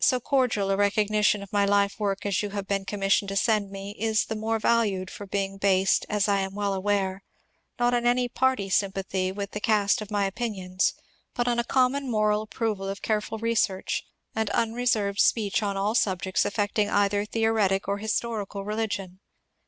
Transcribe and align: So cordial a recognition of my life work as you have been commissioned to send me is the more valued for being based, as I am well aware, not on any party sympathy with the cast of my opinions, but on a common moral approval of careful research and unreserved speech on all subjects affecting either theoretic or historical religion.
So 0.00 0.18
cordial 0.18 0.72
a 0.72 0.76
recognition 0.76 1.40
of 1.40 1.52
my 1.52 1.64
life 1.64 2.00
work 2.00 2.26
as 2.26 2.42
you 2.42 2.50
have 2.50 2.66
been 2.66 2.84
commissioned 2.84 3.28
to 3.28 3.36
send 3.36 3.70
me 3.70 3.94
is 3.96 4.24
the 4.24 4.34
more 4.34 4.58
valued 4.58 5.08
for 5.08 5.24
being 5.24 5.56
based, 5.56 6.04
as 6.08 6.26
I 6.26 6.40
am 6.40 6.56
well 6.56 6.74
aware, 6.74 7.22
not 7.78 7.94
on 7.94 8.04
any 8.04 8.28
party 8.28 8.68
sympathy 8.68 9.30
with 9.30 9.52
the 9.52 9.60
cast 9.60 10.00
of 10.02 10.10
my 10.10 10.24
opinions, 10.26 10.94
but 11.32 11.46
on 11.46 11.60
a 11.60 11.64
common 11.64 12.10
moral 12.10 12.42
approval 12.42 12.88
of 12.88 13.02
careful 13.02 13.38
research 13.38 14.02
and 14.34 14.50
unreserved 14.50 15.20
speech 15.20 15.62
on 15.62 15.76
all 15.76 15.94
subjects 15.94 16.44
affecting 16.44 16.90
either 16.90 17.24
theoretic 17.24 17.86
or 17.86 17.98
historical 17.98 18.64
religion. 18.64 19.20